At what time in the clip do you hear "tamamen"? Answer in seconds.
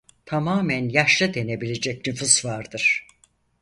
0.25-0.89